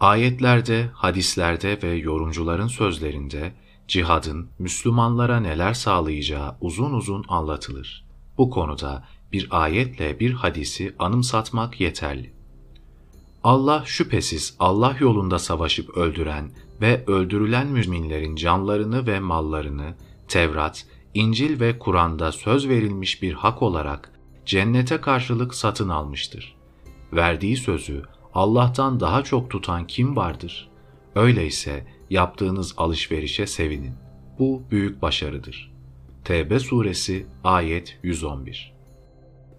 Ayetlerde, 0.00 0.90
hadislerde 0.94 1.82
ve 1.82 1.88
yorumcuların 1.88 2.66
sözlerinde 2.66 3.52
cihadın 3.88 4.48
Müslümanlara 4.58 5.40
neler 5.40 5.74
sağlayacağı 5.74 6.56
uzun 6.60 6.92
uzun 6.92 7.24
anlatılır. 7.28 8.04
Bu 8.38 8.50
konuda 8.50 9.04
bir 9.32 9.48
ayetle 9.50 10.20
bir 10.20 10.32
hadisi 10.32 10.94
anımsatmak 10.98 11.80
yeterli. 11.80 12.32
Allah 13.44 13.82
şüphesiz 13.86 14.56
Allah 14.58 14.96
yolunda 15.00 15.38
savaşıp 15.38 15.96
öldüren 15.96 16.50
ve 16.80 17.04
öldürülen 17.06 17.66
müminlerin 17.66 18.36
canlarını 18.36 19.06
ve 19.06 19.20
mallarını 19.20 19.94
Tevrat, 20.28 20.86
İncil 21.14 21.60
ve 21.60 21.78
Kur'an'da 21.78 22.32
söz 22.32 22.68
verilmiş 22.68 23.22
bir 23.22 23.32
hak 23.32 23.62
olarak 23.62 24.12
cennete 24.46 25.00
karşılık 25.00 25.54
satın 25.54 25.88
almıştır. 25.88 26.56
Verdiği 27.12 27.56
sözü 27.56 28.02
Allah'tan 28.34 29.00
daha 29.00 29.24
çok 29.24 29.50
tutan 29.50 29.86
kim 29.86 30.16
vardır? 30.16 30.70
Öyleyse 31.14 31.86
yaptığınız 32.10 32.74
alışverişe 32.76 33.46
sevinin. 33.46 33.94
Bu 34.38 34.62
büyük 34.70 35.02
başarıdır. 35.02 35.72
Tevbe 36.24 36.58
suresi 36.58 37.26
ayet 37.44 37.98
111 38.02 38.69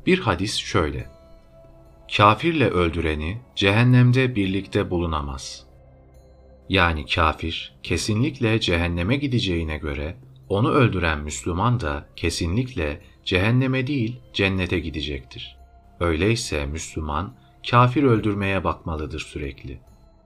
Bir 0.05 0.19
hadis 0.19 0.55
şöyle. 0.55 1.09
Kafirle 2.17 2.69
öldüreni 2.69 3.41
cehennemde 3.55 4.35
birlikte 4.35 4.89
bulunamaz. 4.89 5.65
Yani 6.69 7.05
kafir 7.05 7.75
kesinlikle 7.83 8.59
cehenneme 8.59 9.15
gideceğine 9.15 9.77
göre 9.77 10.17
onu 10.49 10.71
öldüren 10.71 11.19
Müslüman 11.19 11.79
da 11.79 12.07
kesinlikle 12.15 13.01
cehenneme 13.25 13.87
değil 13.87 14.19
cennete 14.33 14.79
gidecektir. 14.79 15.57
Öyleyse 15.99 16.65
Müslüman 16.65 17.35
kafir 17.69 18.03
öldürmeye 18.03 18.63
bakmalıdır 18.63 19.19
sürekli. 19.19 19.79